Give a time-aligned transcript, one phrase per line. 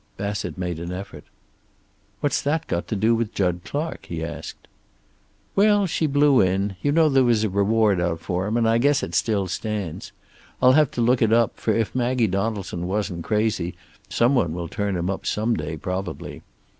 [0.17, 1.25] Bassett made an effort.
[2.21, 4.67] "What's that got to do with Jud Clark?" he asked.
[5.55, 6.75] "Well, she blew in.
[6.81, 10.11] You know there was a reward out for him, and I guess it still stands.
[10.59, 13.75] I'll have to look it up, for if Maggie Donaldson wasn't crazy
[14.09, 16.41] some one will turn him up some day, probably.